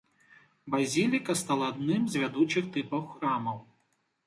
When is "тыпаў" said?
2.79-3.01